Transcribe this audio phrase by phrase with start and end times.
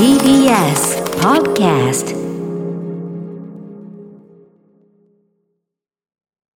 [0.00, 2.06] TBS Podcast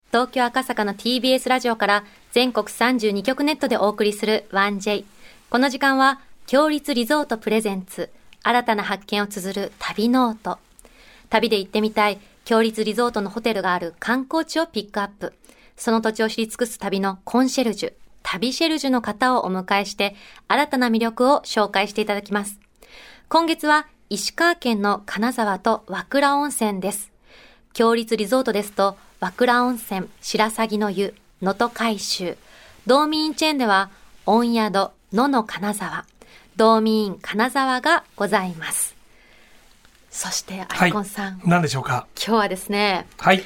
[0.09, 5.03] 東京赤坂の TBS ラジオから全国32局ネットでお送りする 1J。
[5.49, 8.09] この時間は、共立リゾートプレゼンツ、
[8.43, 10.57] 新たな発見を綴る旅ノート。
[11.29, 15.33] 旅で行ってみたい、共立リゾートのホテルがある観光地をピックアップ。
[15.75, 20.15] その土地を知り尽くす旅のコンシェルジュ、旅シェルジュの方をお迎えして、
[20.47, 22.62] 新たな魅力を紹介していただきます。
[23.33, 27.11] 今月は、石川県の金沢と和倉温泉です。
[27.73, 32.37] 強立リゾートですと、和倉温泉、白鷺の湯、能登海舟。
[32.85, 33.89] 道民チェーンでは、
[34.27, 36.05] 温宿、野の金沢、
[36.57, 38.95] 道民金沢がございます。
[40.11, 42.05] そして、アイコンさん、何でしょうか？
[42.15, 43.41] 今日はですね、はい。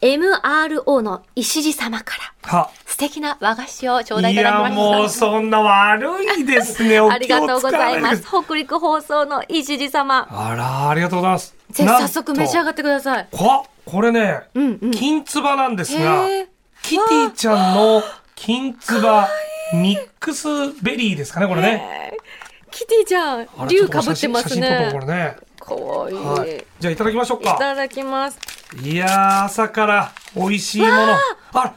[0.00, 2.70] MRO の石地様から、は。
[2.86, 4.74] 素敵な和菓子を頂戴いただきました。
[4.74, 7.00] もうそんな悪いですね。
[7.00, 8.22] おありがとうございます。
[8.22, 10.28] 北陸放送の石地様。
[10.30, 11.54] あら、ありがとうございます。
[11.70, 13.28] ぜひ早速召し上がっってください。
[13.32, 14.90] ここれね、うんうん。
[14.90, 16.26] 金つばなんですが、
[16.82, 18.02] キティちゃんの
[18.34, 19.28] 金つば
[19.72, 20.48] ミックス
[20.82, 22.14] ベリーですかね、これね。
[22.70, 25.06] キティちゃん竜かぶってますねろうこ。
[25.06, 25.36] れね。
[26.10, 26.16] いい。
[26.16, 26.64] はい。
[26.78, 27.56] じゃあいただきましょういか。
[27.58, 28.55] ただきます。
[28.82, 31.14] いやー、朝から美味しいもの。
[31.54, 31.74] あ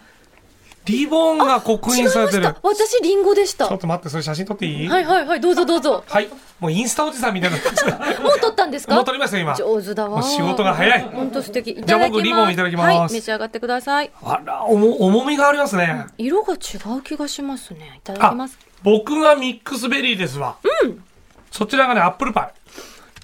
[0.86, 2.48] リボンが刻印されてる。
[2.48, 3.66] ち私、リンゴでした。
[3.66, 4.86] はょっと待って、それ写真撮っていい？
[4.86, 6.04] いはいはい、どうぞどうぞ。
[6.08, 6.28] はい。
[6.60, 7.98] もうインスタおじさんみたいにな。
[8.24, 8.96] もう撮ったんですか？
[8.96, 9.56] もう撮りましたよ、今。
[9.56, 10.24] 上手だわ。
[10.24, 11.72] 仕事が早い本当素敵。
[11.72, 12.00] いじゃあ。
[12.00, 14.10] 僕リボンいただきますはい、召し上がってください。
[14.24, 16.08] あら、おも、重みがありますね。
[16.18, 16.58] 色が違
[16.98, 17.94] う気がしますね。
[17.98, 18.58] いただきます。
[18.82, 20.56] 僕がミックスベリーですわ。
[20.84, 21.04] うん。
[21.52, 22.52] そちらがね、アップルパイ。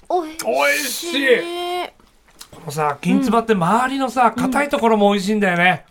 [0.08, 1.65] おいおいしい。
[2.70, 5.84] さ、金つばって周りのさ、硬いところも美味しいんだよね。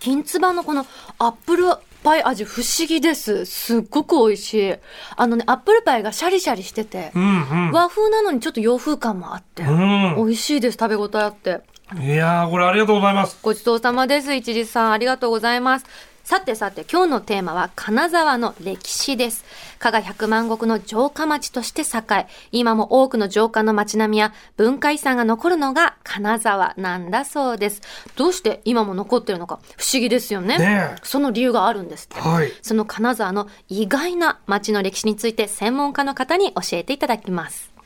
[0.00, 0.86] 金つばのこの
[1.18, 1.64] アップル
[2.02, 3.44] パイ味不思議です。
[3.44, 4.74] すっごく美味しい。
[5.16, 10.14] あのね、アップルパイがシャリシャリしてて、うん和風なのにちょっと洋風感もあって、うん。
[10.16, 10.78] 美味しいです。
[10.78, 11.60] 食べ応えあって。
[11.94, 12.02] うん。
[12.02, 13.38] いやー、これありがとうございます。
[13.42, 14.32] ごちそうさまです。
[14.32, 15.86] 一時さん、ありがとうございます。
[16.28, 19.46] さてさて、今日のテーマは金沢の歴史です。
[19.78, 27.80] 加賀百万石の城下町として栄え、今も多くの城下の町並みや文化遺産が残るのが金沢なんだそうです。
[28.14, 30.58] どうして今も残ってるのか不思議ですよね。
[30.58, 32.20] ねえその理由があるんですって。
[32.20, 32.52] はい。
[32.60, 37.77] その金沢の意外な町の歴史について専門家の方に教えていただきます。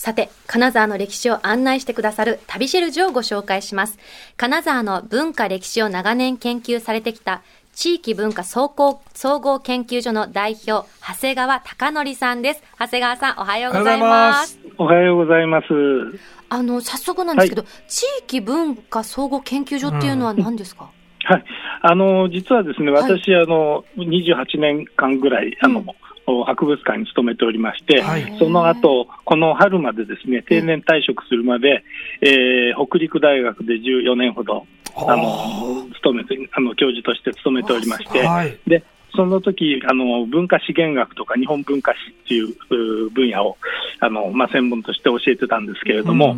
[0.00, 3.98] さて、金沢の歴史を案内してくださる旅シェルジュをご紹介します。
[4.38, 7.42] 金沢の文化歴史を長年研究されてきた
[7.74, 12.62] 地域文化総合総合研究所の代表、長谷川貴則さんです。
[12.78, 14.58] 長谷川さん、おはようございます。
[14.78, 15.66] おはようございます。
[16.48, 20.90] あの、早速なんですけど、地域文化総合研究所っていうのは何ですか、
[21.24, 21.44] はい。
[21.82, 25.86] あの、実はですね、はい私、あの、28年間ぐらい、あの、うん
[26.44, 28.36] 博物館に勤めておりまして、はい。
[28.38, 31.84] その後、この春までですね、定年退職するまで、
[32.20, 38.58] えー北陸大学で14年ほど、あの、勤めて、あの、教授として勤めておりまして、はい。
[38.66, 38.84] で、
[39.20, 43.58] その時あの文化資源学とか日本文化史っていうう分野を
[44.00, 46.36] あの、まあ、専門として教えてたんですけれども、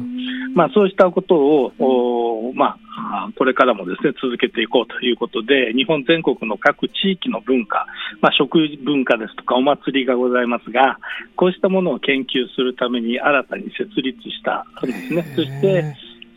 [0.53, 7.87] まあ、そうしたことを、おまあ、あこれからもですね続けていこうということで、日本全国の各地域の文化、
[8.21, 10.99] まあ、食文化ですとかお祭りがございますが、
[11.37, 15.23] こうしたものを研究するために新たに設立したんですね。
[15.37, 15.85] そして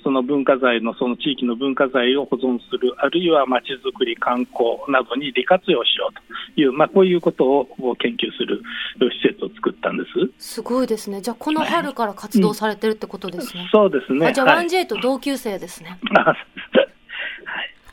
[0.06, 8.62] その文化財の、その地域の文化財を保存する、あるいはまちづくり、観光などに利活用しようという、まあ、こういうことを研究する
[9.00, 10.04] 施設を作ったんで
[10.38, 10.56] す。
[10.56, 11.22] すごいですね。
[11.22, 13.68] じゃあ、この春から活動されてるってことですね。
[13.72, 14.28] そうですね。
[14.28, 15.98] あじゃあ、はい 1J と同級生ですね。
[16.16, 16.36] あ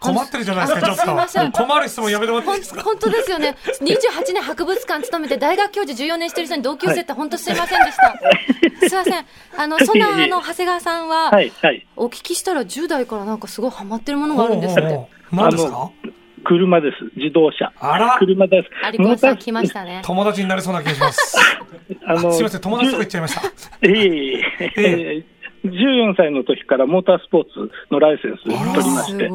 [0.03, 1.59] 困ってるじゃないですか、あのちょっすいませんと。
[1.65, 2.83] 困る質問やめてもらっていいですか？
[2.83, 3.57] 本当ですよね。
[3.81, 8.15] 28年博物館勤めて大学教授14年してる人に同級生って本当すいませんでした。
[8.89, 9.25] すいません。
[9.57, 11.87] あの、そんなあの、長谷川さんは、はい、はい。
[11.97, 15.01] お聞きしたら10代からなんかすごいハマってるものがあるんですって。
[15.31, 15.91] 何ですか？
[16.45, 16.97] 車です。
[17.17, 17.73] 自動車。
[17.79, 18.69] あら車です。
[18.85, 20.03] アリコンさん来ましたね。
[20.05, 21.39] 友達になりそうな気がします。
[22.05, 23.43] ああすいません、友達とか言っちゃいました。
[23.83, 25.25] ええええ
[25.65, 29.29] 14歳の時からモータースポーツのライセンスを取りまして。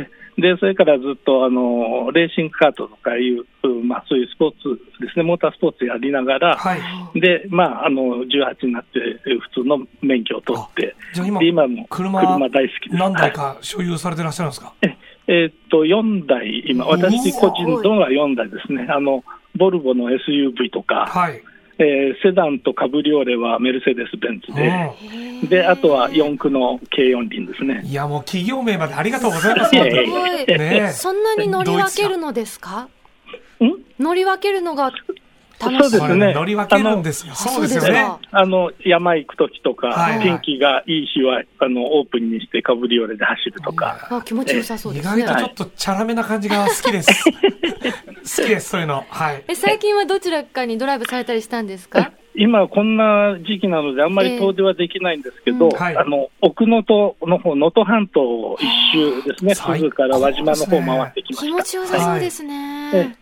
[0.00, 6.76] ででそれからずっとあのレーシングカートとかいう、うんまあ、そういうスポーツですね、モータースポーツやりながら、は
[7.14, 7.20] い。
[7.20, 12.98] でまあ、あの18になって、え普通の免許を取って、じゃあ今で今も車車大好きです。
[12.98, 14.72] 何台はいか所有されてらっしゃるんですか？
[15.26, 19.22] えーっと4台、今、私個人のは4台ですね、あの
[19.56, 21.42] ボルボの SUV とか、はい。
[21.80, 24.70] えーセダンとカブリオレはメルセデス・ベンツで、
[25.44, 27.86] うであとは四駆の軽四輪ですねん。。
[27.86, 29.70] いや、もう企業名までありがとうございます。
[29.70, 29.86] すご
[30.26, 30.30] い。
[30.46, 32.88] ねえそんなに乗り分けるのですか？
[33.62, 33.72] ん
[34.02, 34.92] 乗り分けるのが。
[35.60, 37.32] そうですね乗り分けるんですよ。
[37.32, 38.06] あそうですよね。
[38.30, 45.22] あの山行くときとか、はいはい天気がいい日はあのオープンにしてカブリオレで走るとか、あ気持ちよさそう意ですね。
[45.24, 47.24] 外とちょっとチャラめな感じが好きです。
[48.40, 49.04] 好きです、そういうの。
[49.08, 49.44] はい。
[49.48, 52.12] え、最近はどちらかにドライブされたりしたんですか？
[52.34, 61.46] 今、こんな時期なので、あんまり遠出はできないんですけど、ええうんはいあの奥能登の方能登半島を一周ですね、鈴から輪島の方回ってきました。
[61.46, 63.18] 気持ちよさそうですえね。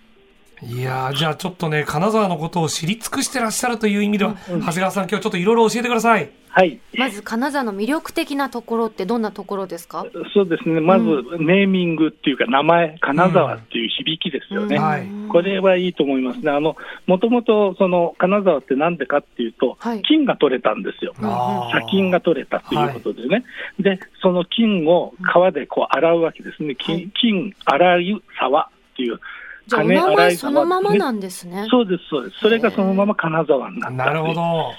[0.63, 6.31] いやー、じゃあちょっとね、金沢のことを知り尽くしてらっしゃるという意味では、うん長谷川さん今日ちょっといろいろ教えてください。
[6.51, 10.05] はい、まず金沢の魅力的なところってどんなところですか？
[10.35, 11.05] そうですね、まず
[11.39, 14.77] ネーミングっていうか、名前、金沢っていう響きですよね。
[14.77, 16.51] うんはいこれはいいと思いますね。
[16.51, 16.75] あの、
[17.07, 21.13] もともとその金沢ってなんでかっていうと、はい金が取れたんですよ。
[21.17, 23.45] 砂金が取れたということでね。
[23.79, 26.75] で、その金を川でこう洗うわけですね。
[26.75, 29.21] 金、金洗う沢っていう。
[29.69, 31.67] じゃあお金名前そのままねなんですね。
[31.71, 32.41] そうです、そうです。
[32.41, 34.41] それがそのまま金沢になったなるほど。。
[34.41, 34.75] は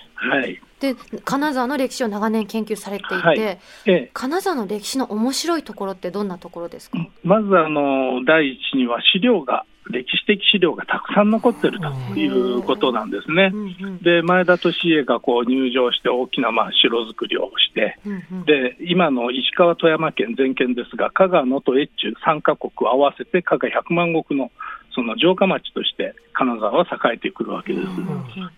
[0.45, 0.59] い。
[0.80, 6.97] で、金沢の歴史を長年研究されていて、はいええ、金沢の歴史の面白いところってどんなところですか？
[7.24, 13.57] まずあの、第一には資料が、歴史的資料がたくさん残ってるということなんですねう。
[13.57, 24.51] んうんで、前田利家がこう入場して大きなまあ城作りをして、うんうんで、今の石川、富山県全県ですが、加賀、能登、越中3カ国を合わせて、加賀100万石の
[24.94, 27.81] その城下町として金沢は栄えてくるわけで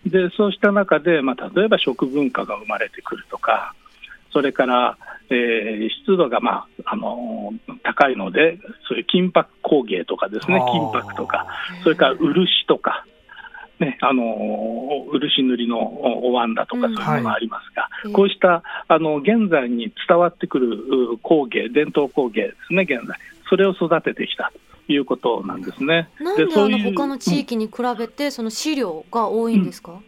[0.04, 0.10] す。
[0.10, 3.74] で、そうした中で、まあ、例えば食文化が生まれてくるとか、
[4.32, 4.96] それから、
[5.30, 8.58] えー湿度が、まああのー高いので、
[8.88, 11.46] そういう金箔工芸とかですね金箔とか、
[11.82, 13.04] それから漆とか、
[13.78, 16.94] ね、あのー漆塗りのおお椀だとか、うん。
[16.94, 18.12] そういうものがありますが、はい。
[18.12, 20.68] こうしたあの現在に伝わってくる
[21.14, 23.18] う工芸、伝統工芸ですね、現在、
[23.48, 24.50] それを育ててきた。
[24.52, 26.08] ということなんですね。
[26.20, 30.00] なんであの他の地域に比べてその資料が多いんですか、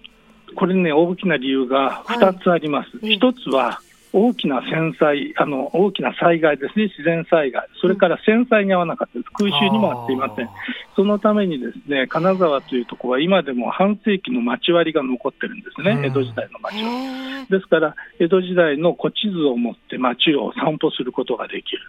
[0.55, 2.97] これね、大きな理由が2つあります。
[2.99, 3.81] はい1つは
[4.15, 10.49] 大きな戦災あの、大きな災害ですね、自然災害、それから戦災に合わなかったです、空襲にも合っていません。
[10.95, 16.05] そのためにですね、金沢というところは今でも半世紀の町割りが残ってるんですね、うん。
[16.05, 21.83] 江戸時代の町割ですから、江戸時代の古地図を持って町を散歩することができる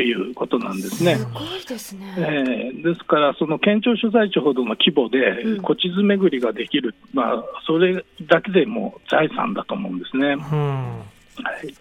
[0.00, 1.16] ということなんですね。
[1.16, 2.14] すごいですね。
[2.16, 10.28] えーですから、その県庁所在地ほどの規模でうん古地図巡りができる、まあ、それだけでも財産だと思うんですね。
[10.28, 10.38] うん。
[10.40, 11.02] は
[11.62, 11.74] い、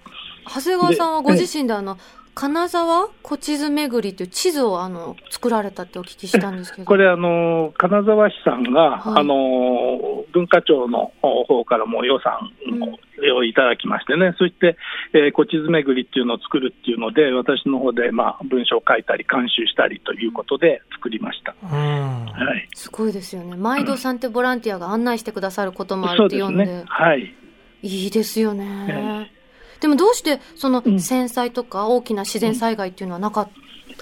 [0.45, 1.97] 長谷川さんはご自身であの、
[2.39, 3.09] 金沢？
[3.21, 6.85] 古地図巡りという地図をあの作られたってお聞きしたんですけど。
[6.85, 12.37] これあの、金沢市さんが、はいあの文化庁の方からも予算
[13.35, 14.77] をいただきましてね、そして、
[15.13, 21.55] えー古地図巡りっていうのを作るっていうので、私の方でまあ文章を書いたり、監修したりということで作りました。
[21.61, 22.25] うん。
[22.25, 23.57] はい、すごいですよね。
[23.57, 26.65] 毎度さんってボランティアが案内してくださることもあるって読んで。
[26.65, 26.83] ね。
[26.87, 27.35] はい。
[27.81, 29.38] いいですよねえ。
[29.81, 30.99] でもどうしてそのうん。
[30.99, 33.49] 戦災とか大きな自然災害っていうのはなかっ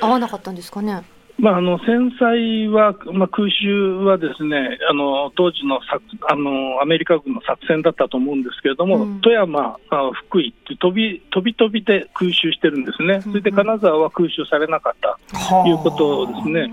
[0.01, 1.03] 合わなかったんですかね？
[1.39, 9.21] まあ、あの戦災は、まあ、空襲はですねあの当時の作あのアメリカ軍の作戦だったと思うんですけれども、うん。
[9.21, 15.09] 富山、あ福井って飛び飛び飛びで空襲してるんですね、それで金沢は空襲されなかった。
[15.37, 16.71] はということですね。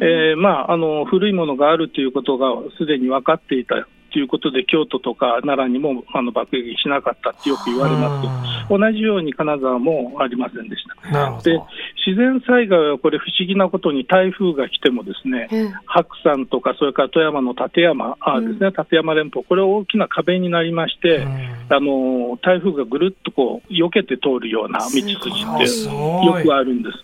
[0.00, 8.68] えーまあ、あの古いものがあるということがすでに分かっていたということで、京都とか奈良にもあの爆撃しなかったってよく言われます。
[8.70, 11.42] 同じように金沢もありませんでした。
[11.42, 11.60] で。
[12.06, 25.16] 自然災害はこれ、不思議なことに台風が来ても、ですねええ白山とか、それから富山の立山あですね、立山連峰、これ、大きな壁になりまして、うんあの台風がぐるっとこう避けて通るような道筋っ
[25.58, 26.38] てすよ。
[26.42, 26.98] くあるんです。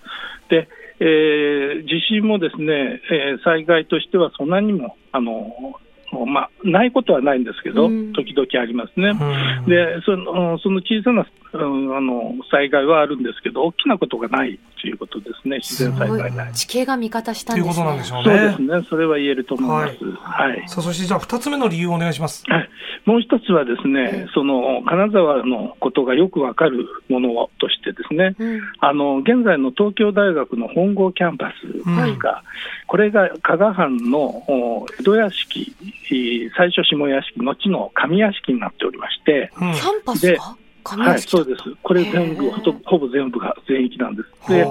[0.50, 0.69] で
[1.00, 5.81] えー地震もですね、えー災害としてはそんなにもあの、
[6.26, 9.11] まあ、ないことはないんですけど、うん時々ありますね。
[9.11, 16.52] うんでそのその小さな、うんあの災害はあるんですけど、大きなことがないということですね、自然災害ない。
[16.52, 17.85] 地形が味方したというこんですね。
[17.85, 18.80] となんでしょうそうですね。
[18.80, 20.04] ね、それは言えると思います。
[20.23, 22.45] はいさあ、そしてじゃあ二つ目の理由をお願いします。
[22.49, 22.69] はい
[23.07, 31.85] もう一つはですね、その金沢のことがよくわかるものとしてですね、うんあの現在の東京大学の本郷キャンパスです
[32.19, 32.42] が、
[32.87, 35.75] これが加賀藩のお江戸屋敷、
[36.11, 40.33] えー最初下屋敷、後の上屋敷になっておりまして、うんキャンパスが？
[40.33, 44.53] 上はい、そうです、これ全部ほと、ほぼ全部が全域なんです。
[44.53, 44.67] で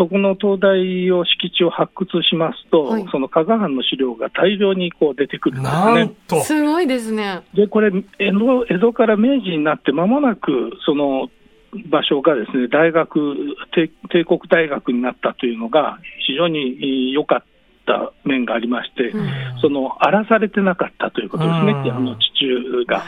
[0.00, 6.12] そこの東大を敷地を発掘しますと、はいその加賀藩の資料が大量にこう出てくるんですなんね。
[6.26, 6.40] と。
[6.40, 7.42] すごいですね。
[7.52, 11.28] で、これ、江戸江戸から明治になって間もなく、その
[11.90, 13.36] 場所がですね、大学、
[13.72, 17.49] 帝帝国大学になったというのが非常に良かった
[17.90, 19.30] った面がありまして、うん
[19.60, 23.04] その荒らされてなかったということですね、うんあの地中が。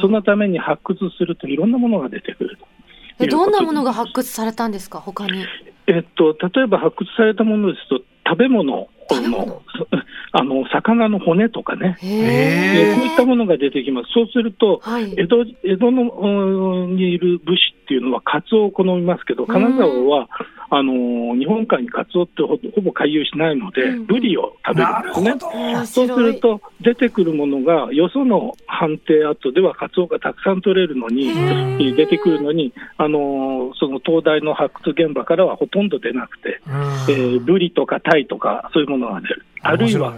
[0.00, 2.66] そのために発掘するといろんなものが出てくると。
[3.20, 5.44] えどんなものが発掘されたんですか、他に？
[5.86, 8.64] えっと、例えば発掘されたものですと、食べ物
[9.10, 9.86] の、そ
[10.32, 14.12] あの、魚の骨とかね、へええーこういったものが出てきます。
[14.12, 15.12] そうすると、はい。
[15.16, 20.28] 江戸江戸のうんにいる武士っていうのはカツオを好みますけど、金沢は、
[20.70, 25.32] あの日本海にカツオってほほぼ回遊しないので、うんブリを食べるなんるですね。
[25.32, 25.50] ほど。
[25.52, 26.14] 面そうす。
[26.14, 31.30] ると、出てくるものが、よその判定後ではカツオがたくさん取れるのに、
[31.94, 39.44] 出てくるのに、あのその東大の発掘現場からはほとんど出なくて、うんえーブリとかタイとか、そういうものが出る。
[39.62, 40.14] あるいは、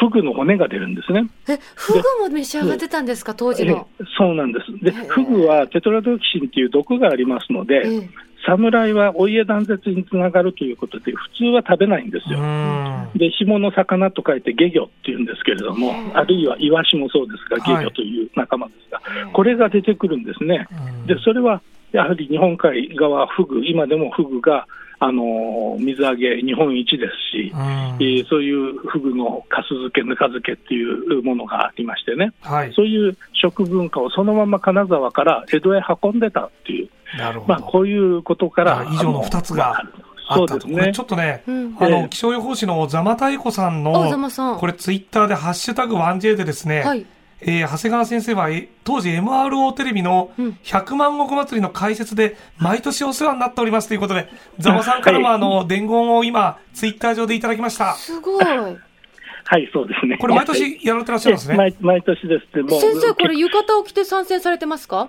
[0.00, 1.28] フグの骨が出るんですね。
[1.48, 3.86] え、フグも召し上がってたんですか、当時の。
[4.00, 4.84] えそうなんです。
[4.84, 8.08] で、フグはテトラドキシンっていう毒がありますので、ええ
[8.44, 12.40] 侍はお家断絶につながるということで、普通は食べないんですうよ。
[12.40, 19.00] んで、下の魚と書いてゲ魚っていうんですけれどもあるいはイワシもそうですが、はいゲ魚という仲間ですが、
[19.32, 20.66] これが出てくるんですね。
[20.72, 24.66] うんで、それはやはり日本海側、フグ、今でもフグが、
[25.04, 27.60] あの水揚げ日本一ですし、うん
[28.00, 32.72] えーそういうフグのかす漬け、ぬか漬けっていうものがありましてね、はい。
[32.72, 37.80] そういう食文化をそのまま金沢から江戸へ運んでたっていう、なるほまあ、こど。
[37.80, 40.60] ういうことから、あ以上のあ二つがまああったと。
[40.60, 41.02] そうですねこれちょ。
[41.02, 41.76] っとね、うん。
[41.80, 44.58] あの、ええ気象予報士の座間太鼓さんの、まさん。
[44.58, 47.04] これツイッターでハッシュタグ 1J でですね、はい。
[47.44, 57.94] えー長谷川先生は、え当時 MRO テレビのうん100万石祭りの解説で毎年お世話になっておりますということで、ざまさんからもはいあの、伝言を今、ツイッター上でいただきました。
[57.94, 58.44] すごい。
[59.44, 60.16] はい、そうですね。
[60.18, 61.56] これ毎年やられてらっしゃるんですね。
[61.56, 65.08] 毎毎年ですって、もう先生、これ浴衣を着て参戦されてますか？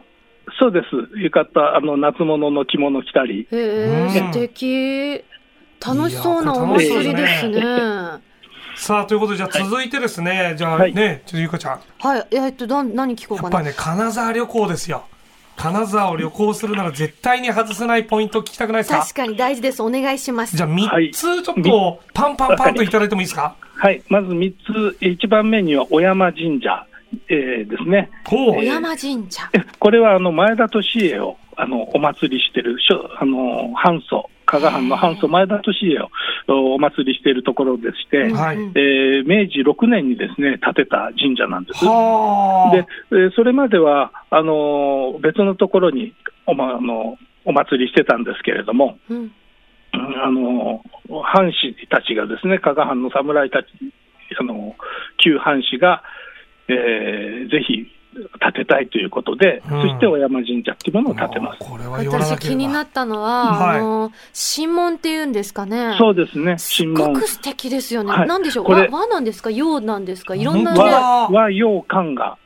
[0.59, 0.85] そうです、
[1.21, 5.23] 浴衣、あの夏物の着物着たり、へえ、うん素敵。
[5.85, 7.61] 楽しそうないお祭りですね。
[8.75, 11.79] さあ、ということで、じゃあ続いてですね、じゃあはいね、ちょっとゆかちゃん。
[11.99, 12.27] はい。
[12.31, 13.49] えっと、どん何聞こうかな。
[13.49, 15.03] やっぱりね、金沢旅行ですよ。
[15.55, 18.99] 金沢を旅行するなら絶対に外せないポイント聞きたくないですか？
[19.01, 19.83] 確かに大事です。
[19.83, 20.57] お願いします。
[20.57, 23.55] じゃあ3はいつちょっとパンパンパンといただいてもいいですか？
[23.75, 26.85] はい、まず3つ、1番目には小山神社、
[27.29, 28.09] えーですね。
[28.25, 28.63] 小。
[28.63, 29.47] 山神社。
[29.53, 41.83] えこれはあの前田利家をあのお祭りしてる、しょあの藩祖、加賀藩の藩祖、前田利家をお祭りしているところでして、うんはいうんえー明治6年にですね建てた神社なんです。
[41.85, 42.75] はあ。
[42.75, 46.13] で、えーそれまではあの別のところに
[46.45, 49.17] お,、ま、あのお祭りしてたんですけれども、うん。
[49.17, 49.31] うん
[49.93, 50.81] あの
[51.23, 53.67] 藩士たちがですね、加賀藩の侍たち、
[54.39, 54.75] あの
[55.23, 56.03] 旧藩士が、
[56.67, 57.87] えーぜひ
[58.39, 61.63] 建てたいということで、うんそして小山神社っていうものを建てます。
[61.63, 62.37] 私。
[62.37, 64.11] 気になったのは、はいあの、
[64.55, 65.95] 神門っていうんですかね。
[65.97, 68.11] そうですね、すっ神門ごく素敵ですよね。
[68.11, 68.71] はいなんでしょう？
[68.71, 69.51] 和和なんですか？
[69.51, 70.35] 洋なんですか？
[70.35, 72.37] いろんなね、和和洋漢が、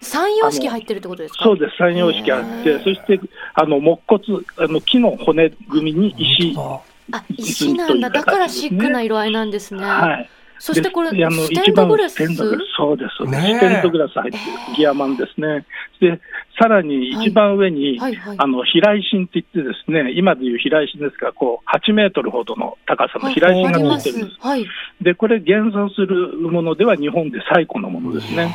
[0.00, 1.44] 三様式入ってるってことですか？
[1.44, 3.20] そうです、三様式あって、そして
[3.54, 4.22] あの木骨
[4.58, 6.80] あの、木の骨組みに石、本
[7.12, 8.10] あ、石なんだ。
[8.10, 9.84] だからシックな色合いなんですね。
[9.84, 12.22] はい、そしてこれ、であのステンドグラス？
[12.22, 14.42] 一番ステンドグラスそうです、ねえステンドグラス入ってる、
[14.76, 15.66] ギアマンですね。
[16.00, 16.20] で、
[16.58, 18.36] さらに一番上に、はいはい。
[18.38, 24.40] あの、飛来神って言ってですね、今でいう飛来神ですが、こう、8メートルほどの高さの飛来神がついてるんです。。
[24.40, 24.66] はい。
[25.02, 28.54] で、これ現存するものでは日本で最古のものですね。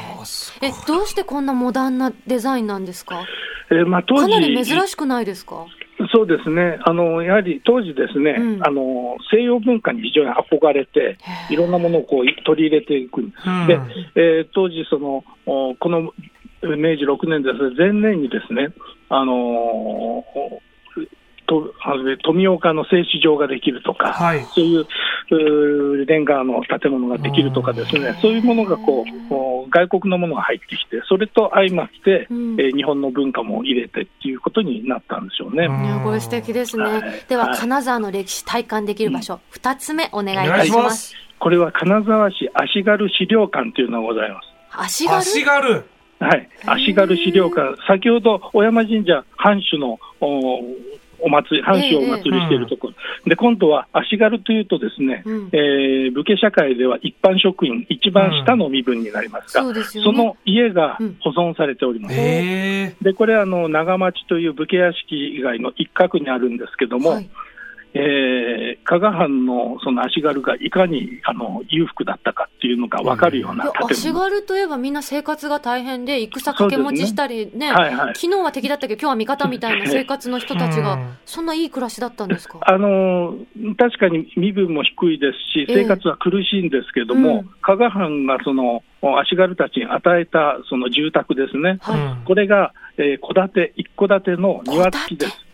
[0.61, 3.23] え、どうしてこんなモダンなデザインなんですか？
[3.69, 5.65] えーまあ、当時かなり珍しくないですか？
[6.13, 6.79] そうですね。
[6.83, 11.17] あの、やはり当時ですね、うんあの、西洋文化に非常に憧れて、
[11.49, 13.21] いろんなものをこう取り入れていく。
[13.21, 13.31] うん
[13.67, 13.79] で、
[14.15, 16.13] えー当時その、おこの
[16.63, 18.69] 明治6年ですね、前年にですね、
[19.09, 20.70] あのー
[21.51, 24.45] とあの富岡の製糸場ができるとか、はい。
[24.55, 35.65] そういうレンガの建物ができるとかですね、そういうものがこう、外国のものが入ってきて、それと相まって、うんえー日本の文化も入れてっていうことになったんでしょうね。
[35.65, 35.71] う
[36.09, 36.83] んい素敵ですね。
[36.83, 41.09] はいでは、はい金沢の歴史体感できる場所、二、つ目お願いいたします。
[41.09, 41.15] す。
[41.37, 44.47] これは金沢市足軽資料館というのがございます。
[44.71, 45.19] 足軽？
[45.19, 45.83] 足軽。
[46.19, 49.97] はい、足軽資料館、先ほど小山神社藩主の
[51.21, 52.87] おお祭り、藩主をお祭りしているとこ。
[52.87, 52.93] ろ、
[53.25, 55.49] で今度は足軽というと、ですね、うん。
[55.53, 60.17] えー武家社会では一般職員、一番下の身分になりますが、そうですよね。
[60.17, 61.17] その家がうん。
[61.21, 62.15] 保存されております。
[62.17, 62.95] ええ。
[63.01, 67.29] でこれあの、長町という武家屋敷以外の一角にあるんですけども、はい
[67.93, 82.59] えー、加賀藩のその足軽がいかにあの裕福だったかっていうのが分かるような建物、足軽といえばみんな生活が大変で、戦掛け持ちしたりね、ねはいはい、昨日は敵だったけど、今日は味方みたいな生活の人たちが、そんないい暮らしだったんですか？
[82.61, 83.35] あの
[83.77, 88.83] 確かに身分も低いですし、生活は苦しいんですけれども、えーうん、加賀藩がその
[89.19, 95.45] 足軽たちに与えたその住宅ですね、はい、これが戸、えー、建て、一戸建ての庭付きです。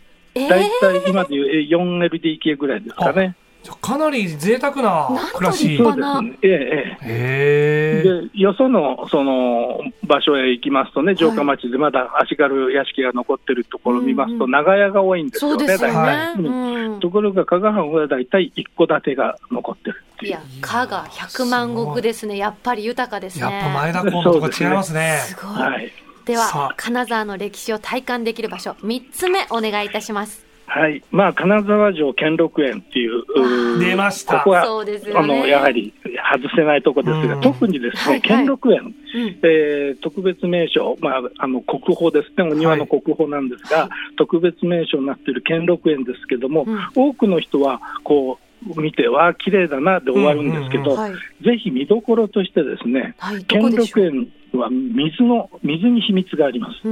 [0.46, 3.34] 大体今でいう 4LDK ぐらいですかね。
[3.80, 5.76] かなり贅沢な暮らし。
[5.76, 6.38] そうですね。
[6.42, 8.28] ええ。
[8.32, 17.00] で、よその、その、場所へ行きますとね、城下町でまだ足軽屋敷が残ってるところを見ますと、長屋が多いんですよね、大体。
[17.00, 22.36] ところが、加賀藩は大体一戸建てが残ってるいや、加賀百万石ですね。
[22.38, 23.42] やっぱり豊かですね。
[23.42, 25.18] やっぱ前田港のとこ違いますね。
[25.22, 25.46] すごい。
[25.54, 25.92] はい。
[26.28, 30.44] では、金沢の歴史を体感できる場所、3つ目お願いいたします。
[30.66, 34.40] はい、まあ、金沢城兼六園っていう、出ました。
[34.40, 35.94] ここは、ね、あのやはり
[36.30, 38.94] 外せないところですが、うん、特にですね、兼六園、
[39.42, 42.28] えー、特別名所、まあ、あの国宝です。
[42.36, 48.38] ね、お庭の国宝なんですが、はい、特別名所になっている兼六園ですけども、うん、多くの人はこ
[48.76, 50.94] う見ては綺麗だなで終わるんですけど、
[51.42, 53.14] ぜひ見どころとしてですね、
[53.46, 56.88] 兼六園は水の水に秘密があります。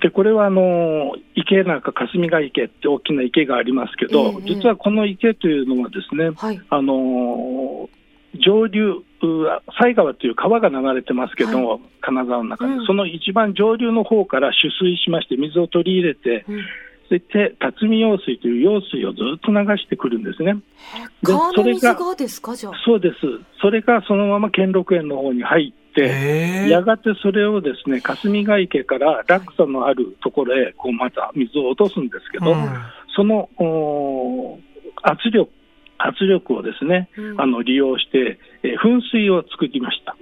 [0.00, 7.88] でこれはあの池なんか霞ヶ池って大きな池がありますけど、えー、実はこの池というのはですね、はい、あの
[8.34, 8.94] 上流、
[9.78, 16.62] 犀川という川が流れてますけども、はい、金沢の中で、うん、その一番上流の方から取水しまして、水を取り入れて、うん、
[17.08, 20.56] そして辰巳用水という用水をずっと流してくるんですね。
[21.22, 22.72] 川の水がですか、じゃあ。
[22.84, 23.16] そうです、
[23.60, 32.68] それがそのまま兼六園の方に入って、やがてそれをですね霞ヶ池から落差のあるところへこうまた水を落とすんですけど、うん、
[33.14, 33.48] その
[35.02, 35.50] 圧力
[35.98, 40.16] 圧力をですね、うん、あの利用して、えー、噴水を作りました。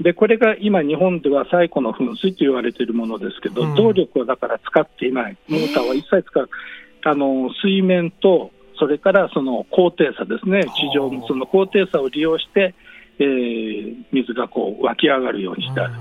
[0.00, 6.48] でこれが今、日本では最古の噴水と言われているものですけど、うん、動力をだから使っていない、モーターは一切使う、
[7.04, 12.74] あの水面と、それからその高低差ですね、地上のその高低差を利用して、
[13.22, 15.94] えー、水がこう湧き上がるようにしてある。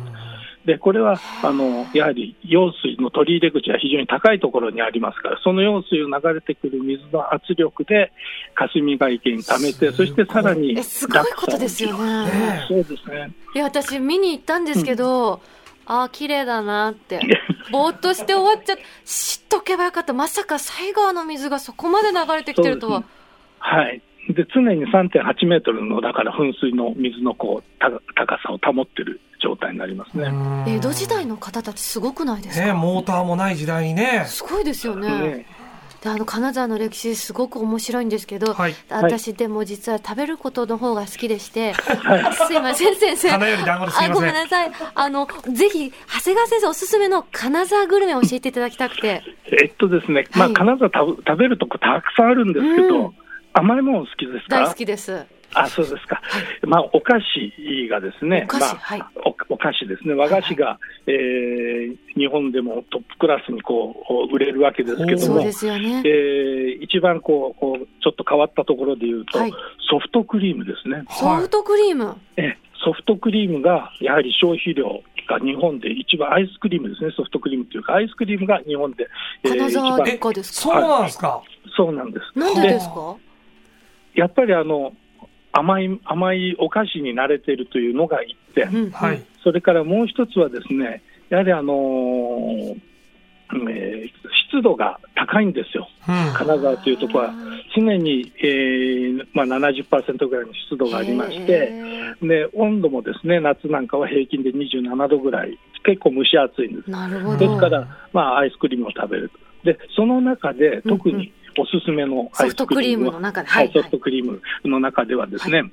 [0.65, 8.11] でこれはあのやはり用水の取り入れ口は非常に高いところにありますから、その用水を流れてくる水の圧力で
[8.53, 12.65] 霞ヶ池に溜めて、そしてさらにすごいことですよね。
[12.67, 13.31] そうですね。
[13.55, 15.39] いや私、見に行ったんですけど、うん、
[15.87, 17.19] ああ、綺麗だなって、
[17.71, 23.03] ぼーっとして終わっちゃって、知っとけばよかった、まさか西川の水がそこまで流れてきてるとは。
[23.57, 27.79] はいで常に3.8メートルのだから噴水の水のこう
[28.15, 30.31] 高さを保ってる状態になりますね。
[30.67, 34.25] 江戸時代の方たち、すごくないですか、ね、モーターもない時代にね。
[34.27, 35.09] すごいですよね。
[35.09, 35.45] ね
[36.01, 43.29] であの金沢の歴史すごく面白いんですけど、はい、私でも実は食べることの方が好きでして、はい、 すいません先生。
[43.29, 44.71] 花より団子ですごめんなさい。
[44.95, 49.21] あのぜひ長谷川先生おすすめの金沢グルメを教えていただきたくて。
[49.61, 53.20] えっとですね、まあ、金沢食べるとこたくさんあるんですけど、うん
[53.53, 54.61] 甘いもの好きですか？
[54.61, 55.25] 大好きです。
[55.53, 59.03] あそうですか、はい、まあ、お菓子がですね、お菓子,、まあはい、
[59.49, 63.93] おお菓子ですね、和菓子が、はい、えー、日本でもトップクラスにこ
[64.31, 66.03] う売れるわけですけども、そうですよね。
[66.05, 69.51] えー、一番こうこうちょっと変わったところでいうと、はい、
[69.89, 71.03] ソフトクリームですね。
[71.09, 79.09] ソフトクリーム、えソフトクリームがやはり消費量が日本で一番アイスクリームですね、ソフトクリームというか、アイスクリームが日本で、
[79.43, 81.43] 金沢でかですか、そうなんですか、
[81.75, 82.39] そうなんです。
[82.39, 83.17] なんでですか？
[84.15, 84.93] やっぱりあの
[85.51, 92.79] 甘い甘いお菓子に慣れているというのが一点、うん、はい、それからもう一つはですねやはりあのー
[93.53, 94.09] えー、
[94.49, 97.33] 湿度が高いんですよ、うん、金沢というところは。
[97.75, 101.73] 常に、えーまあ70、ぐらいの湿度がありまして、
[102.21, 105.57] で温度もですね夏なんかは平均で27度ぐらい。
[105.83, 107.39] 結構蒸し暑いんです。
[107.39, 109.31] ですから、まあ、アイスクリームを食べる。
[109.63, 115.71] でその中で特におすすめのアイスクリームの中で、はい、ソフトクリームの中ではですね、はい、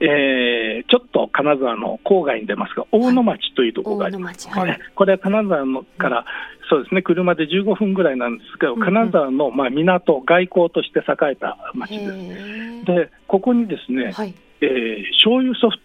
[0.00, 4.48] えー、ちょっと金沢の郊外に出ますが、大野町というところがあります。
[4.48, 6.24] はい、これは金沢のから、
[6.68, 12.84] そうですね、車で15分ぐらいなんですけど、金沢のまあ港、外交として栄えた町です。
[12.86, 15.82] で、ここにですね、はい、えー、醤油ソフト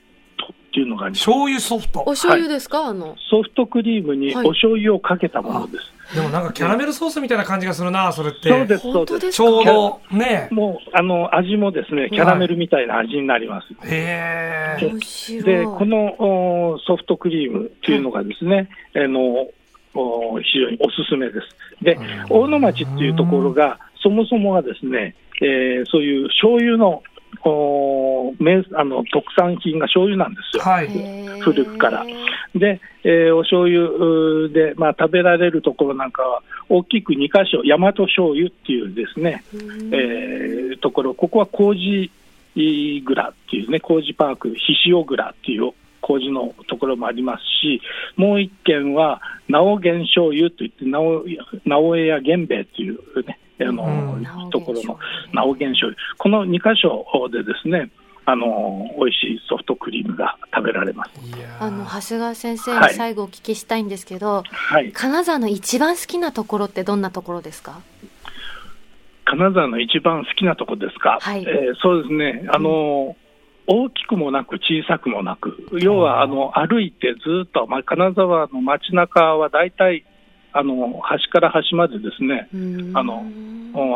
[0.69, 1.25] っていうのがあります。
[1.25, 3.15] 醤油ソフトお醤油ですか、はい、あの。
[3.29, 6.15] ソフトクリームにお醤油をかけたものです。
[6.15, 8.49] でもなんかキャラメルソースみたいな感じがするな、それって。
[8.49, 9.31] そうです、そうです。
[9.31, 10.47] ちょうど、ね。
[10.51, 13.67] もう、あの、味もですね、キャラメルみたいな味になります。
[13.87, 15.41] へえ。
[15.43, 19.47] で、このおソフトクリームっていうのがですね、あの、
[19.93, 21.83] お非常におすすめです。
[21.83, 21.97] で、
[22.29, 27.03] 大野町っていうところが、そもそもはですね、えー、そういう醤油の
[27.45, 30.87] お名あの特産品が醤油なんですよ、はい、
[31.39, 32.05] 古くから。
[32.55, 42.11] で、えー、お醤油で、まあ、食べられるところなんかは、大きく2箇所、大和醤油っていうですね、えー、ところ、ここは麹
[42.55, 47.81] 蔵っていうね、麹パーク、ひしお蔵っていう麹のところもありますし、
[48.15, 51.23] もう一軒は、直源醤油といって、直
[51.65, 54.99] 直江や源兵衛っていうね、あの、うん、ところの
[55.33, 57.89] 直源醤油、この2箇所でですね、
[58.25, 61.11] あの美味しいソフトクリームが食べられます。
[61.59, 67.81] あの長谷川先生に最後お聞きしたいんですけど、はい、金沢の一番好きなところってどんなところですか？
[69.25, 71.17] 金沢の一番好きなところですか？
[71.21, 72.47] はい、えー、そうですね。
[72.51, 73.15] あの、
[73.67, 80.05] うん、大きくもなく小さくもなく、要はあの歩いてずっと、まあ、金沢の街中は大体
[80.51, 82.49] あの端から端までですね、
[82.93, 83.23] あの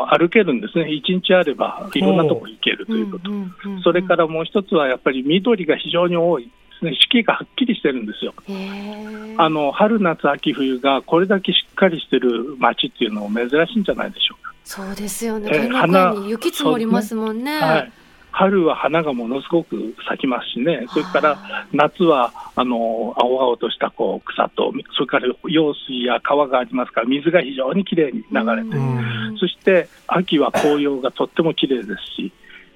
[0.06, 3.30] 歩けるんですね、一日あればいろんなとこ行けるということ、
[3.82, 8.34] それからもう一つはやっぱり緑が非常に多いですね、四季がはっきりしてるんですよ。
[9.36, 14.54] あの春、夏、秋、冬がこれだけしっかりしてる街っていうのも珍しいんじゃないでしょうか。
[14.64, 15.50] そうですよね。
[15.52, 17.92] えー、花雪積もりますもんね。
[18.36, 21.38] 春は花がものすごく咲きますしね、それから
[21.72, 28.76] 夏はあの青々としたこう草と、それから用水や川がありますから、水が非常にきれいに流れて、
[29.38, 32.32] そして秋は紅葉がとってもきれいですし、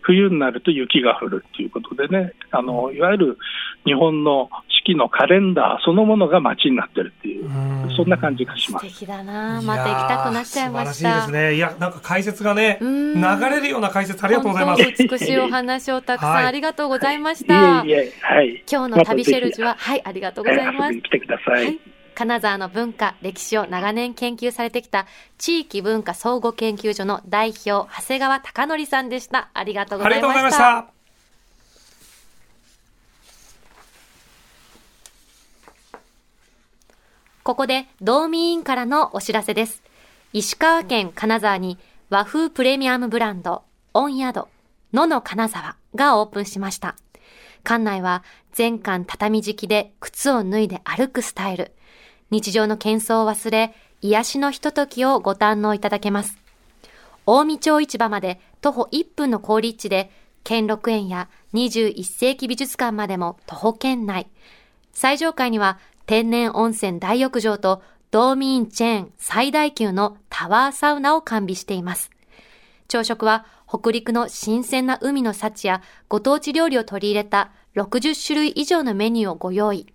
[0.08, 3.38] 冬になると雪が降るということでね、あのいわゆる
[3.84, 8.88] 日本の四季のカレンダーそのものが街になってるっていう、うそんな感じがします。
[8.88, 10.94] 素敵だな、また行きたくなっちゃいました。
[10.94, 11.54] 素晴らしいですね。
[11.56, 14.82] いや、なんか解説がね、流れるような解説ありがとうございます。
[14.82, 17.84] 美しいお話をたくさんありがとうございました。
[17.84, 18.64] いえいえ、はい。
[18.70, 21.00] 今日の旅シェルジュは、はい、ありがとうございます。
[21.02, 21.64] 来てください。
[21.66, 21.78] はい
[22.18, 25.06] 金沢の文化、歴史を長年研究されてきた
[25.38, 29.50] 地域文化総合研究所の代表、長谷川貴則さんでした。
[29.54, 30.88] ありがとうございました。
[37.44, 39.84] ここで、道民員からのお知らせです。
[40.32, 41.78] 石川県金沢に
[42.10, 43.62] 和風プレミアムブランド、
[43.94, 44.48] 温宿、
[44.92, 46.96] 野の金沢がオープンしました。
[47.62, 51.70] 館内は全館畳敷きで靴を脱いで歩くスタイル。
[52.30, 56.38] 日常の喧騒を忘れ、癒しのひとときをご堪能いただけます。
[57.26, 60.10] 大見町市場まで徒歩1分の好立地で、
[60.44, 64.28] 兼六園や21世紀美術館までも徒歩圏内。
[64.92, 72.10] 最上階には天然温泉大浴場と道民チェーン最大級のタワーサウナを完備しています。
[72.88, 79.86] 朝食は北陸の新鮮な海の幸やご当地料理を取り入れた60種類以上のメニューをご用意。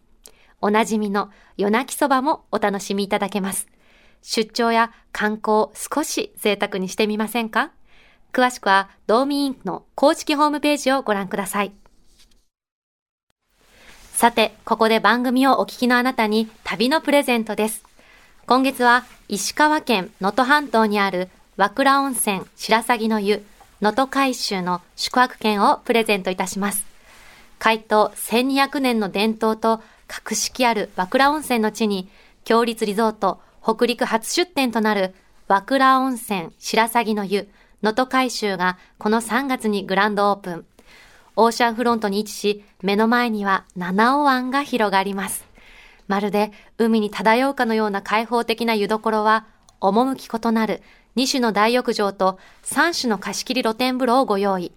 [0.63, 3.67] おなじみの夜泣きそばもお楽しみいただけます。
[4.21, 7.71] 出張や観光少し贅沢にしてみませんか？
[8.31, 11.73] 詳しくは道民の公式ホームページをご覧ください。
[14.13, 17.83] さて、ここで番組をお聞きのあなたに旅のプレゼントです。
[18.45, 23.43] 今月は石川県能登半島にある和倉温泉白鷺の湯
[23.81, 26.85] 能登海舟の宿泊券をプレゼントいたします。
[27.59, 32.09] 開湯1200年の伝統と格式ある和倉温泉の地に、
[32.43, 35.13] 強立リゾート北陸初出店となる
[35.47, 37.47] 和倉温泉白鷺の湯
[37.81, 40.65] 能登海舟がこの3月にグランドオープン。
[41.35, 45.45] オーシャンフロントに位置し、目の前には七尾湾が広がります。
[46.07, 49.47] まるで海に漂うかのような開放的な湯どころは、
[49.81, 50.81] 趣異なる
[51.15, 54.71] 2種の大浴場と3種の貸し切り露天風呂をご用意。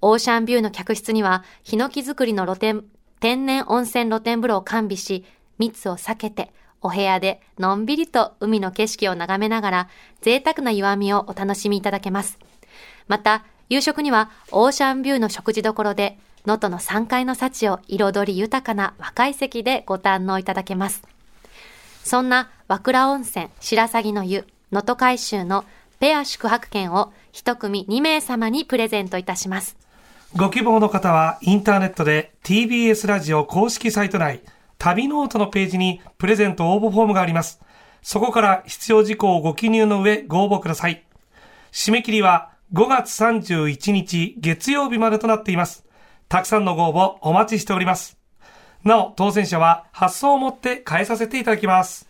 [0.00, 2.84] オーシャンビューの客室には、ヒノキ作りの露天、
[3.20, 5.24] 天然温泉露天風呂を完備し、
[5.58, 9.88] 密を避けて、お部屋でのんびりと海の景色を眺めながら、
[10.20, 12.38] 贅沢な湯あみをお楽しみいただけます。
[13.08, 21.02] また、夕食にはオーシャンビューの食事処で、能登の山海の幸を彩り豊かな和会席でご堪能いただけます。
[22.04, 25.64] そんな和倉温泉白鷺の湯能登海舟の
[25.98, 29.77] ペア宿泊券を一組2名様にプレゼントいたします。
[30.36, 34.42] ご希望の方はインターネットで TBS ラジオ公式サイト内、
[34.76, 37.62] 旅ノートのページにプレゼント応募フォームがあります。
[38.02, 41.02] そこから必要事項をご記入の上ご応募ください。
[41.72, 45.86] 締め切りは5月31日月曜日までとなっています。
[46.28, 48.18] たくさんのご応募お待ちしております。
[48.84, 52.07] なお、当選者は発送をもって返させていただきます。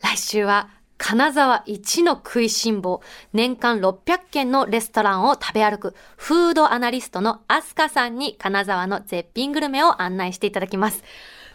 [0.00, 3.02] 来週は金沢一の食いしん坊、
[3.34, 11.04] 年間600軒のレストランを食べ歩く、フードアナリストのアスカさんに金沢の絶品グルメを案内していただきます。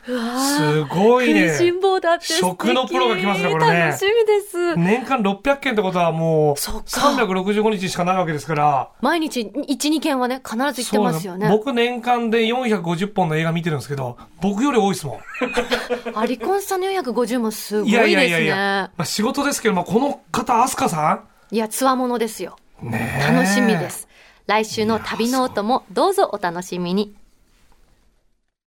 [0.06, 1.58] すごいね
[2.20, 4.76] 食のプロが来ますねこれね楽しみです。
[4.76, 8.92] 年間600件ってことはもうそっか365日しかないわけですから。
[9.02, 11.50] 毎日1、2件はね、必ず行ってますよね。
[11.50, 15.20] 僕年間で450本の映画見てるんですけど、僕より多いですもん。
[16.16, 18.04] アリコンさんの450もすごいいですね。
[18.04, 22.58] やいやいやいや、まあ、仕事ですけど、まあ、この方、アスカさいや、つわものですよ。
[22.82, 24.08] 楽しみです。
[24.48, 27.16] 来週の旅ノートもどうぞお楽しみに。